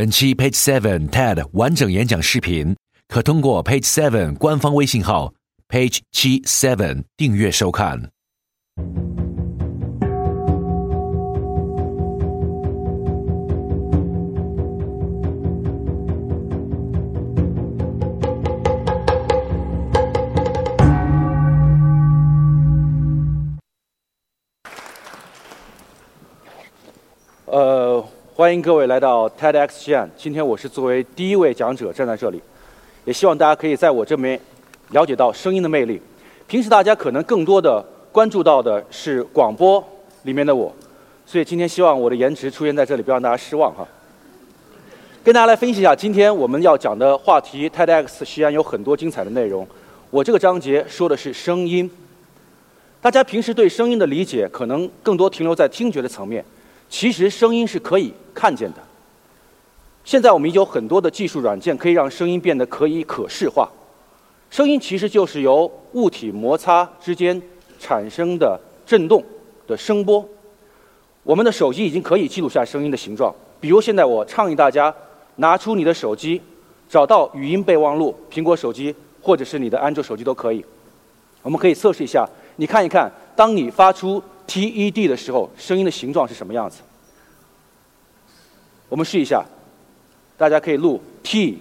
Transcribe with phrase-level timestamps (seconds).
[0.00, 2.74] 本期 Page Seven TED 完整演讲视频，
[3.06, 5.34] 可通过 Page Seven 官方微信号
[5.68, 8.10] Page 七 Seven 订阅收看。
[27.44, 28.08] 呃，
[28.40, 30.10] 欢迎各位来到 TEDx 西安。
[30.16, 32.40] 今天我是作为第一位讲者站在这里，
[33.04, 34.40] 也希望大家可以在我这边
[34.92, 36.00] 了解到声音的魅力。
[36.46, 39.86] 平时大家可能更多的关注到的是广播
[40.22, 40.74] 里面的我，
[41.26, 43.86] 所以今天希望我的颜值出现在这里，不要让大家失望哈。
[45.22, 49.68] 跟大家来分析一下今天我们要讲的话题，TEDx 西安有很多精彩的内容。
[50.08, 51.90] 我这个章节说的是声音，
[53.02, 56.42] 大家平时对声音的理解可能更多停留在听觉的层面。
[56.90, 58.78] 其实声音是可以看见的。
[60.04, 63.70] 现在我们已有很多的技术软件可以让声音变得可以可视化。
[64.50, 67.40] 声音其实就是由物体摩擦之间
[67.78, 69.24] 产生的振动
[69.68, 70.28] 的声波。
[71.22, 73.32] 我们的手机已经可以记录下声音的形状。
[73.60, 74.92] 比如现在我倡议大家
[75.36, 76.42] 拿出你的手机，
[76.88, 80.64] 找到语音备忘录，苹果手机或者是你的安卓手机都可以。
[81.42, 84.20] 我们可以测试一下，你看一看，当你发出。
[84.50, 86.80] TED 的时候，声音的形状是什么样子？
[88.88, 89.44] 我们试一下，
[90.36, 91.60] 大家可以录 T。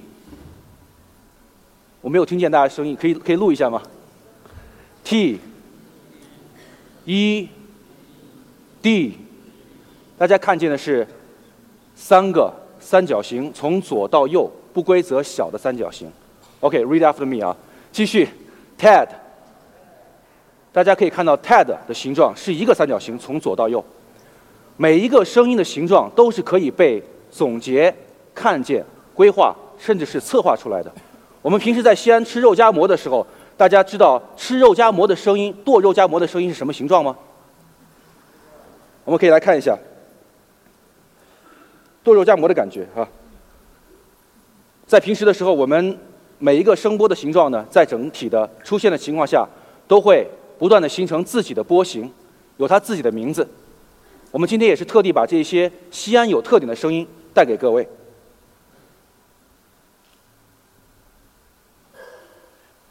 [2.02, 3.80] 我没有听见大家声音，可以可以录一下吗
[5.04, 5.40] ？T
[7.06, 7.50] E
[8.82, 9.18] D，
[10.18, 11.08] 大家看见的是
[11.94, 16.12] 三个三角形，从左到右不规则小的三角形。
[16.62, 17.56] OK，read after me 啊，
[17.92, 18.28] 继续
[18.80, 19.08] TED。
[20.72, 23.84] 大家可以看到，TED 的形状是一个三角形，从左到右。
[24.78, 27.94] 每一个声音的形状都是可以被总结、
[28.36, 30.92] 看见、规划，甚至是策划出来的。
[31.42, 33.26] 我们平时在西安吃肉夹馍的时候，
[33.58, 37.18] 大家知道吃肉夹馍的声音、剁肉夹馍的声音是什么形状吗？
[39.04, 39.76] 我们可以来看一下
[42.04, 43.06] 剁肉夹馍的感觉啊。
[44.86, 45.98] 在平时的时候，我们
[46.38, 49.46] 每一个声波的形状呢，在整体的出现的情况下，
[49.88, 50.30] 都会。
[50.60, 52.12] 不断的形成自己的波形，
[52.58, 53.48] 有它自己的名字。
[54.30, 57.88] 我们今天也是特地把这些西安有特点的声音带给各位。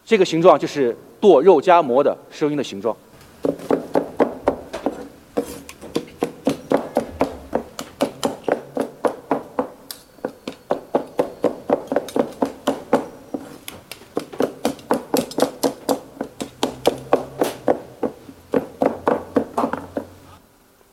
[0.04, 2.96] 这个形状就是剁肉夹馍的声音的形状。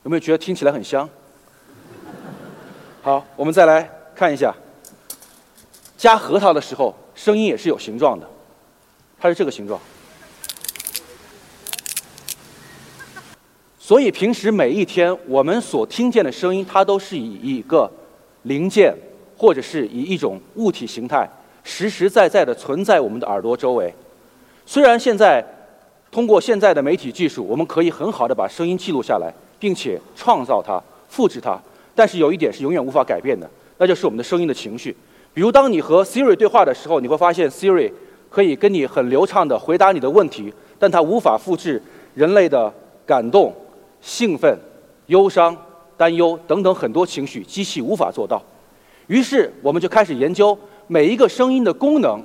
[0.05, 1.09] 有没有觉得听起来很香？
[3.01, 4.53] 好，我们再来看一下，
[5.97, 8.29] 夹核桃的时候，声音也是有形状的，
[9.19, 9.79] 它是这个形状。
[13.79, 17.91] 所以平时每一天我们所听见的声音，它都是以一个
[18.43, 18.95] 零件，
[19.35, 21.27] 或者是以一种物体形态，
[21.63, 23.91] 实实在在的存在我们的耳朵周围。
[24.67, 25.43] 虽然现在
[26.11, 29.33] 通过现在的媒体技术，我们可以很好的把声音记录下来。
[29.59, 31.59] 并且创造它、复制它，
[31.93, 34.95] 但是有一点是永远无法改变的，那就是我们的声音的情绪。
[35.33, 37.91] 比如，当你和 Siri 对话的时候，你会发现 Siri
[38.29, 41.81] 可以跟你很流畅地回答你的问题，但它无法复制
[42.13, 42.73] 人类的
[43.05, 43.53] 感动、
[43.99, 44.57] 兴奋、
[45.07, 45.55] 忧伤、
[45.97, 48.41] 担忧等等很多情绪，机器无法做到。
[49.07, 52.21] 于是，我们就开始研究每一个声音的功能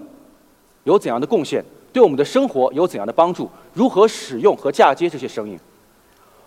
[0.85, 5.59] 有怎样的贡献，对我们的生活有怎样的帮助，如何使用和嫁接这些声音。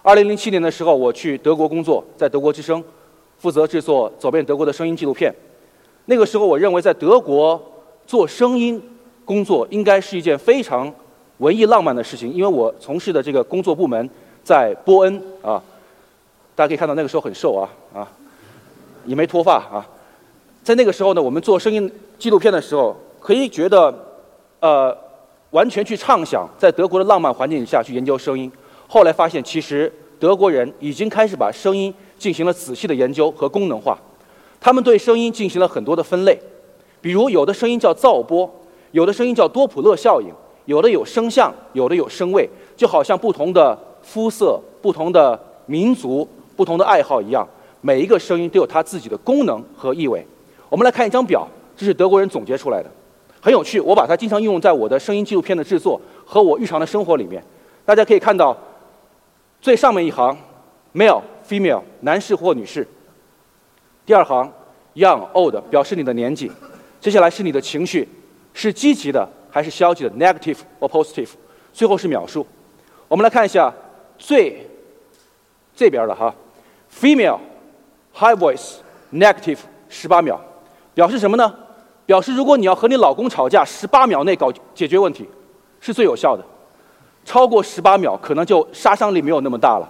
[0.05, 2.83] 二零零七年的时候，我去德国工作，在德国之声
[3.37, 5.33] 负责制作《走遍德国》的声音纪录片。
[6.07, 7.59] 那个时候，我认为在德国
[8.05, 8.81] 做声音
[9.23, 10.93] 工作应该是一件非常
[11.37, 14.09] 文艺浪漫的事情，因为我从事的这个工作部门
[14.43, 15.63] 在波恩啊。
[16.53, 18.05] 大家可以看到，那个时候很瘦啊啊，
[19.05, 19.87] 也没脱发啊。
[20.61, 21.89] 在那个时候呢，我们做声音
[22.19, 23.93] 纪录片的时候，可以觉得
[24.59, 24.95] 呃，
[25.51, 28.51] 完全去畅想在德国的浪漫环境下去研究声音。
[28.87, 33.97] 后来发现，其实德国人已经开始把声音进行了仔细的研究和功能化。
[34.61, 36.39] 他们对声音进行了很多的分类，
[37.01, 38.49] 比如有的声音叫噪波，
[38.91, 40.29] 有的声音叫多普勒效应，
[40.65, 46.25] 有的有声像，有的有声位，就好像不同的肤色、不同的民族、
[46.55, 47.45] 不同的爱好一样，
[47.81, 50.25] 每一个声音都有它自己的功能和意味。
[50.69, 51.45] 我们来看一张表，
[51.75, 52.89] 这是德国人总结出来的，
[53.41, 53.81] 很有趣。
[53.81, 57.43] 我把它经常应用在我的声音纪录片的制作和我日常的生活里面。
[57.83, 58.55] 大家可以看到。
[59.63, 60.37] 最上面一行
[60.93, 62.85] ，male、female，男士或女士。
[64.05, 64.51] 第二行
[64.93, 66.51] young、old 表示你的年纪。
[66.99, 68.05] 接下来是你的情绪，
[68.53, 71.29] 是积极的还是消极的 negative or positive。
[71.71, 72.45] 最后是秒数。
[73.07, 73.73] 我们来看一下
[74.17, 74.69] 最
[75.73, 76.35] 这边的哈
[76.93, 77.39] ，female
[78.13, 78.79] high voice
[79.13, 80.37] negative 十八秒，
[80.93, 81.55] 表示什么呢？
[82.05, 85.25] 表示如果你要和你老公吵架，十八秒内搞解决问题
[85.79, 86.43] 是最有效的。
[87.25, 89.89] 超过十八秒，可能就杀伤力没有那么大了。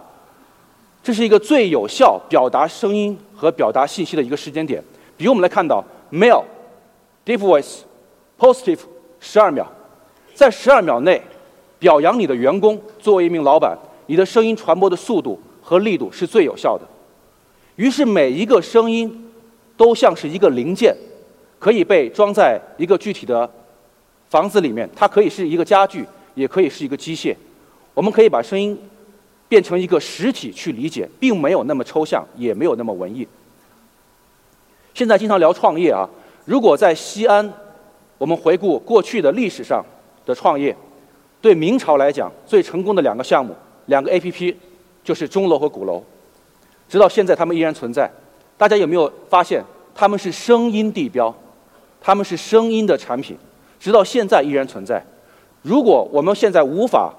[1.02, 4.82] 这是一个最有效表达声音和表达信息的一个时间点。
[5.18, 6.44] 比如我们来看到，male
[7.26, 7.80] deep voice
[8.40, 8.80] positive
[9.20, 9.66] 十二秒，
[10.34, 11.22] 在十二秒内
[11.80, 16.86] 表扬你的员工，作为一名老板，你的声音传播的速度和力度是最有效的。
[17.76, 19.32] 于是每一个声音
[19.76, 20.96] 都像是一个零件，
[21.60, 23.50] 可以被装在一个具体的
[24.30, 26.06] 房子里面，它可以是一个家具。
[26.36, 27.36] 也可以是一个机械，
[27.94, 28.78] 我们可以把声音
[29.48, 33.28] 变成一个实体去理解，并没有那么抽象，也没有那么文艺。
[34.94, 36.10] 现在经常聊创业啊，
[36.46, 37.52] 如果在西安，
[38.18, 39.84] 我们回顾过去的历史上
[40.26, 40.76] 的创业，
[41.42, 43.56] 对明朝来讲最成功的两个项目，
[43.88, 44.58] 两个 A P P
[45.04, 46.04] 就是钟楼和鼓楼，
[46.88, 48.10] 直到现在他们依然存在。
[48.58, 49.64] 大家有没有发现，
[49.94, 51.36] 他们是声音地标，
[52.00, 53.38] 他们是声音的产品，
[53.80, 55.04] 直到现在依然存在。
[55.64, 57.12] 如果我们现在无法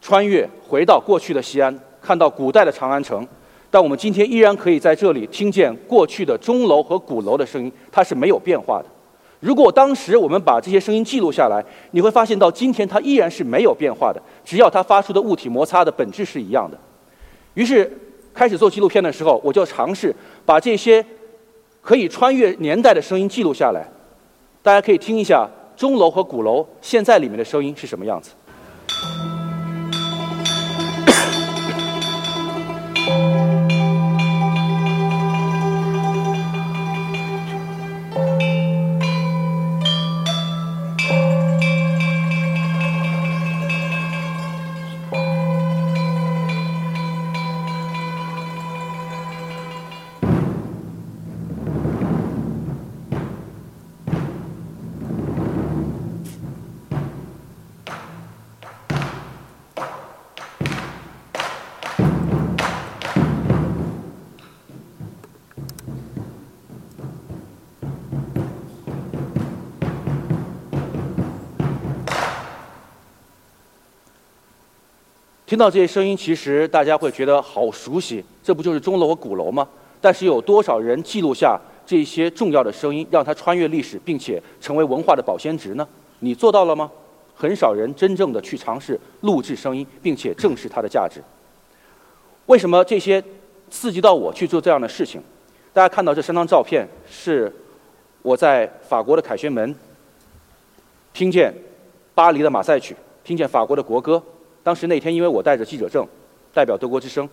[0.00, 3.26] 穿越回到过去的西安，看到古代的长安城，
[3.70, 8.86] 但我们今天依然可以在这里听见过去的钟楼和鼓楼的声音，它是没有变化的。
[9.40, 16.78] 如果当时我们把这些声音记录下来，你会发现到今天它依然是没有变化的，只要它发出的物体摩擦的本质是一样的。
[17.52, 17.90] 于是
[18.32, 20.14] 开始做纪录片的时候，我就尝试
[20.46, 21.04] 把这些
[21.82, 23.86] 可以穿越年代的声音记录下来，
[24.62, 25.46] 大家可以听一下。
[25.76, 28.30] 钟楼和鼓楼现在里面的声音是什么样子？
[75.46, 79.66] 听到这些声音，其实大家会觉得好熟悉，这不就是钟楼和鼓楼吗？
[80.00, 81.56] 但是有多少人记录下
[81.86, 85.86] 这些重要的声音，让它穿越历史，并且成为文化的保鲜值呢？
[86.18, 86.90] 你做到了吗？
[87.36, 91.22] 很少人真正的去尝试录制声音，并且正视它的价值。
[92.46, 93.22] 为什么这些
[93.70, 95.22] 刺激到我去做这样的事情？
[95.72, 97.54] 大家看到这三张照片，是
[98.22, 99.72] 我在法国的凯旋门
[101.14, 101.54] 听见
[102.16, 104.20] 巴黎的马赛曲，听见法国的国歌。
[104.66, 106.04] 当时那天，因为我带着记者证，
[106.52, 107.28] 代表德国之声，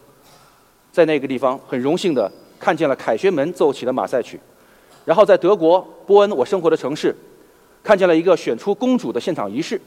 [0.92, 4.40] 在那个地方很荣幸的看见了凯旋门奏起的马赛曲，
[5.04, 7.12] 然后在德国波恩我生活的城市，
[7.82, 9.82] 看见了一个选出公主的现场仪式。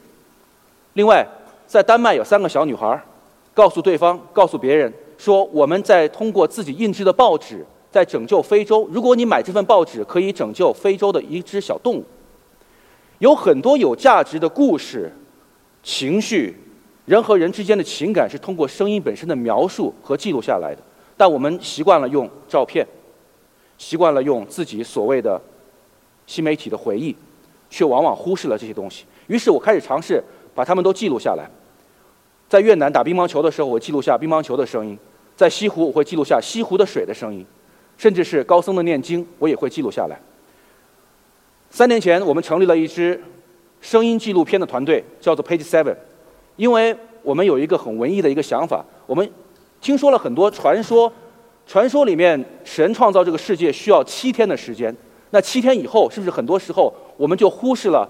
[0.91, 1.25] 另外，
[1.65, 3.01] 在丹麦有三个小女孩，
[3.53, 8.85] 告诉对方，告诉别人说，我们在通过自己印制的报纸在拯救非洲。
[8.91, 12.03] 如果你买这份报纸，可以拯救非洲的一只小动物。
[13.19, 15.09] 有很多有价值的故事，
[15.81, 16.53] 情绪。
[17.07, 20.81] 人和人之间的情感是通过声音本身的描述和记录下来的，
[21.15, 22.85] 但我们习惯了用照片，
[23.77, 25.41] 习惯了用自己所谓的
[26.25, 27.15] 新媒体的回忆，
[27.69, 29.05] 却往往忽视了这些东西。
[29.27, 30.21] 于是我开始尝试
[30.53, 31.49] 把它们都记录下来。
[32.49, 34.97] 在越南打乒乓球的时候，我记录下乒乓球的声音；
[35.37, 37.41] 在西湖，我会记录下西湖的水的声音；
[37.97, 40.19] 甚至是高僧的念经，我也会记录下来。
[41.69, 43.23] 三年前，我们成立了一支
[43.79, 45.95] 声音纪录片的团队，叫做 Page Seven。
[46.57, 49.27] 因为我们有一个很文艺的一个想法，我们
[49.79, 51.11] 听说了很多传说，
[51.65, 54.93] 传说里面神创造这个世界需要七天的时间，
[55.29, 58.09] 那七天以后是不是很多时候我们就忽视了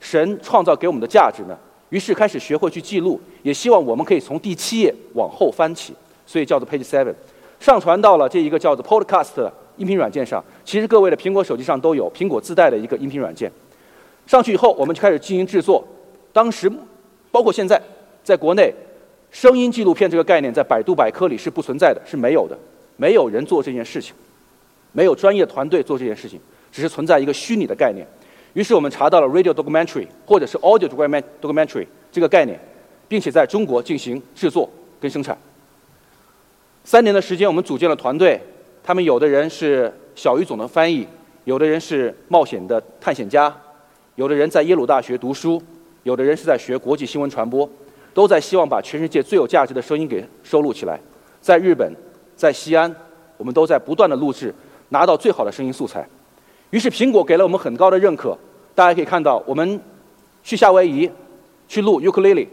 [0.00, 1.56] 神创造给我们的价值呢？
[1.90, 5.94] 于是开始学会去记录，也希望我们可以从第七页往后翻起，
[6.26, 7.14] 所以叫做 Page Seven，
[7.58, 10.42] 上传到了这一个叫做 Podcast 的音频软件上。
[10.64, 13.50] 其实各位的苹果手机上都有苹果自带的一个音频软件，
[14.26, 15.86] 上去以后我们就开始进行制作，
[16.32, 16.70] 当时。
[17.30, 17.80] 包括现在，
[18.24, 18.72] 在国内，
[19.30, 22.58] 声音纪录片这个概念在百度百科里是不存在的，是没有的，
[22.96, 24.14] 没有人做这件事情，
[24.92, 26.40] 没有专业团队做这件事情，
[26.72, 28.06] 只是存在一个虚拟的概念。
[28.54, 30.88] 于是我们查到了 radio documentary 或者是 audio
[31.40, 32.58] documentary 这个概念，
[33.06, 34.68] 并且在中国进行制作
[35.00, 35.38] 跟生产。
[36.82, 38.40] 三年的时间，我们组建了团队，
[38.82, 41.06] 他们有的人是小语种的翻译，
[41.44, 43.54] 有的人是冒险的探险家，
[44.16, 45.62] 有的人在耶鲁大学读书，
[46.02, 47.68] 有的人是在学国际新闻传播，
[48.14, 50.98] 都在希望把全世界最有价值的声音给收录起来。
[51.40, 51.92] 在日本，
[52.34, 52.94] 在西安，
[53.36, 54.54] 我们都在不断的录制，
[54.88, 56.06] 拿到最好的声音素材。
[56.70, 58.36] 于是苹果给了我们很高的认可。
[58.74, 59.80] 大家可以看到，我们
[60.42, 61.10] 去夏威夷
[61.68, 62.48] 去录尤克里里，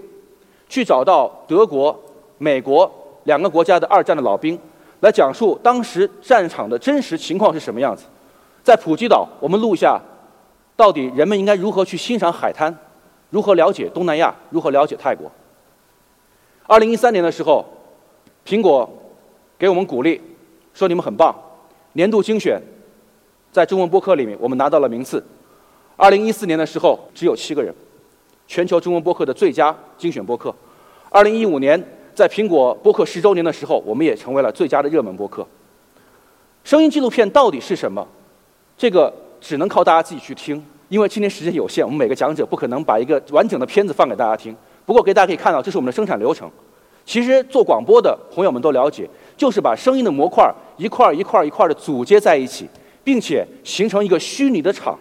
[0.67, 1.97] 去找到德国、
[2.37, 2.91] 美国
[3.23, 4.59] 两个国家的二战的老兵，
[5.01, 8.03] 来讲述当时战场的真实情况是什么样子。
[8.63, 10.01] 在普吉岛，我们录下
[10.75, 12.75] 到底人们应该如何去欣赏海滩，
[13.29, 15.31] 如何了解东南亚，如何了解泰国。
[16.65, 17.65] 二零一三年的时候，
[18.45, 18.89] 苹果
[19.57, 20.21] 给我们鼓励，
[20.73, 21.35] 说你们很棒，
[21.93, 22.61] 年度精选
[23.51, 25.23] 在中文播客里面我们拿到了名次。
[25.95, 27.73] 二零一四年的时候，只有七个人，
[28.47, 30.53] 全球中文播客的最佳精选播客。
[31.09, 31.81] 二零一五年，
[32.13, 35.47] 在苹果播客十周年的时候，我们也成为了最佳的热门播客。
[36.63, 38.05] 声音纪录片到底是什么？
[38.77, 44.55] 这个只能靠大家自己去听，因为今天时间有限，我们每个讲者不可能把一个完整的片子放给大家听。
[44.85, 46.49] 不过，给大家可以看到，这是我们的生产流程。
[47.05, 52.67] 其实做广播的朋友们都了解，就是把声音的模块一块一块一块的组接在一起，
[53.03, 54.97] 并且形成一个虚拟的场。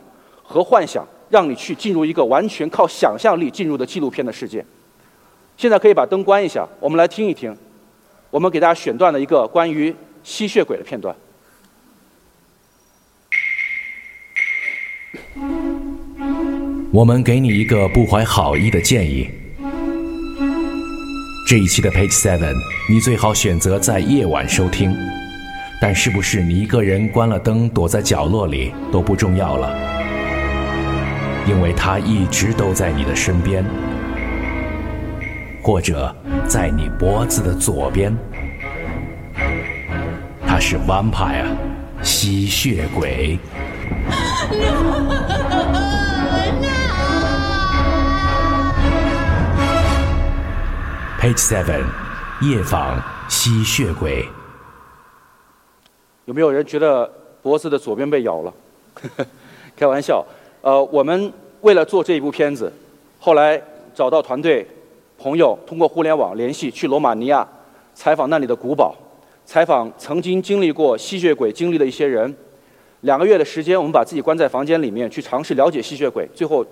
[0.49, 4.65] 和幻想，让你去进入一个完全靠想象力进入的纪录片的世界。
[5.57, 7.53] 现在可以把灯关一下，我们来听一听，
[8.31, 11.13] 我们给大家选段的一个关于吸血鬼的片段。
[16.97, 19.29] 我们给你一个不怀好意的建议：
[21.47, 22.55] 这一期的 Page Seven，
[22.89, 24.97] 你最好选择在夜晚收听。
[25.79, 29.77] 但是不是你一个人关了灯，躲在角落里都不重要了。
[31.47, 33.63] 因为他一直都在你的身边，
[35.61, 36.17] 或者
[36.49, 38.11] 在你脖子的左边。
[40.47, 41.45] 他是 vampire，
[42.01, 43.39] 吸血鬼。
[51.27, 51.85] Page Seven，
[52.41, 54.29] 夜访吸血鬼。
[56.27, 57.11] 有没有人觉得
[57.43, 58.55] 脖子的左边被咬了？
[59.77, 60.25] 开玩笑。
[60.61, 62.73] 呃，我们为了做这一部片子，
[63.19, 63.61] 后来
[63.93, 64.65] 找到团队、
[65.19, 67.45] 朋友，通过互联网联系去罗马尼亚
[67.93, 68.95] 采访那里的古堡，
[69.45, 72.33] 采访曾经经历过吸血鬼经历的一些人。
[73.01, 76.65] 两个月的时间，我们把自己关在房间里面去尝试了解吸血鬼，最后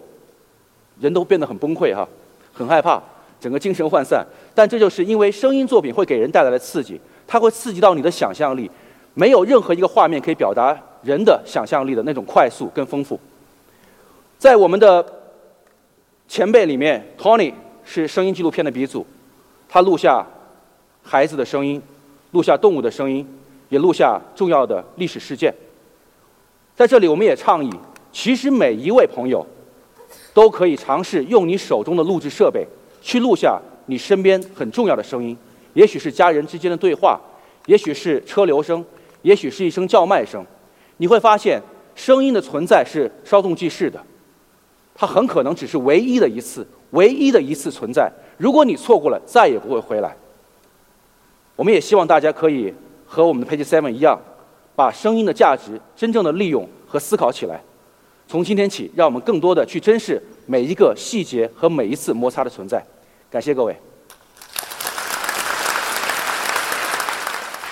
[1.01, 2.09] 人都变得很崩溃哈，
[2.53, 3.03] 很害怕，
[3.45, 4.27] 整个精神涣散。
[4.55, 8.71] 但这就是因为声音作品会给人带来的刺激，它会刺激到你的想象力，
[9.13, 13.21] 没有任何一个画面可以表达人的想象力的那种快速跟丰富。
[14.39, 15.05] 在我们的
[16.27, 17.53] 前辈里面，Tony
[17.85, 19.07] 是声音纪录片的鼻祖，
[19.69, 20.27] 他录下
[21.03, 21.83] 孩子的声音，
[22.31, 23.27] 录下动物的声音，
[23.69, 25.55] 也录下重要的历史事件。
[26.75, 27.71] 在这里，我们也倡议，
[28.11, 29.47] 其实每一位朋友
[30.33, 32.67] 都可以尝试用你手中的录制设备
[33.05, 35.37] 去录下你身边很重要的声音，
[35.75, 37.21] 也许是家人之间的对话，
[37.67, 38.83] 也许是车流声，
[39.21, 40.43] 也许是一声叫卖声。
[40.97, 41.61] 你会发现，
[41.95, 44.03] 声音的存在是稍纵即逝的。
[44.95, 48.11] 它很可能只是唯一的一次，唯一的一次存在。
[48.39, 50.17] 如果你错过了，再也不会回来。
[51.57, 52.73] 我们也希望大家可以
[53.05, 54.19] 和我们的 Page Seven 一样，
[54.75, 57.61] 把声音的价值真正的利用和思考起来。
[58.27, 62.83] 从今天起，让我们更多的去珍视每一个细节和每一次摩擦的存在。
[63.35, 63.76] 感谢各位。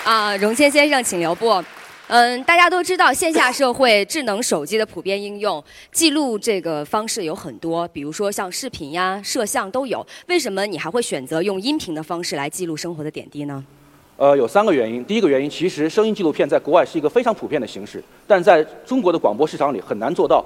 [0.03, 1.63] 啊，荣谦先生，请留步。
[2.09, 10.05] 嗯，大家都知道，线下社会智能手机的普遍应用，记录这个方式有很多，比如说像视频呀、摄像都有。
[10.27, 13.63] 为什么你还会选择用音频的方式来记录生活的点滴呢？
[14.17, 15.05] 呃，有三个原因。
[15.05, 20.43] 第一个原因，其实声音纪录片在国外是一个非常普遍的形式，但在中国的广播市场里很难做到，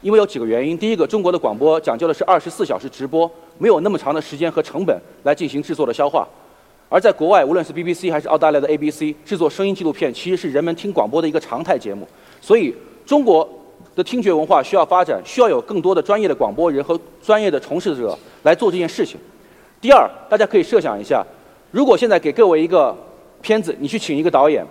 [0.00, 0.76] 因为有几个原因。
[0.76, 6.26] 第一个，中国的广播讲究的是二十四小时直播，没有那么长的时间和成本来进行制作的消化。
[6.88, 12.08] 而在国外，无论是 BBC 还是澳大利亚的 ABC，制作声音纪录片其实是人们听广播的一个常态节目。
[12.40, 12.74] 所以，
[13.04, 13.46] 中国
[13.94, 19.20] 的听觉文化需要发展，需要有更多的专业的广播人和专业的从事者来做这件事情。
[19.80, 21.22] 第二，大家可以设想一下，
[21.70, 22.96] 如果现在给各位一个
[23.42, 24.66] 片子，你去请一个导演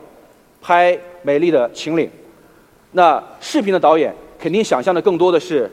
[0.60, 2.10] 拍美丽的秦岭，
[2.94, 5.70] 那视频的导演肯定想象的更多的是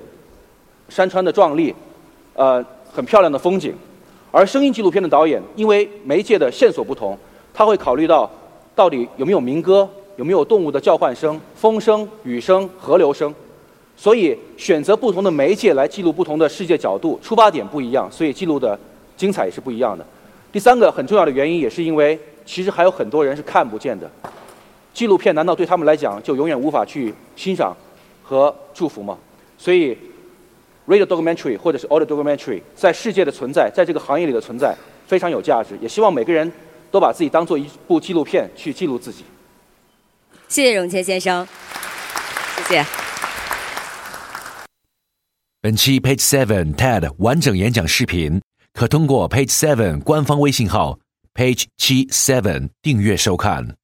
[0.89, 1.75] 山川的壮丽，
[2.35, 3.75] 呃，很漂亮的风景。
[4.31, 7.17] 而声音纪录片的导演，因为媒介的线索不同，
[7.53, 8.29] 他会考虑到
[8.75, 13.33] 到底有没有民歌，有没有动物的叫唤声、风声、雨声、河流声，
[13.97, 18.77] 所以选择不同的媒介来记录不同的世界角度，出发点不一样，所以记录的
[19.17, 20.05] 精彩也是不一样的。
[20.51, 24.11] 第三个很重要的原因，也是因为其实还有很多人是看不见的，
[24.93, 27.73] 纪录片难道对他们来讲就永远无法去欣赏
[28.25, 29.17] 和祝福吗？
[29.57, 29.97] 所以
[30.89, 34.75] ，radio documentary 或者是 audio documentary 在世界的存在，在这个行业里的存在
[35.07, 35.79] 非常有价值。
[35.81, 36.51] 也希望每个人
[36.91, 39.25] 都把自己当做一部纪录片去记录自己。
[40.49, 41.47] 谢谢荣谦先生，
[42.57, 42.87] 谢谢。
[45.61, 50.99] 本期 Page Seven TED 完整演讲视频，可通过 Page Seven 官方微信号
[51.35, 53.75] Page 七 Seven 订阅收看。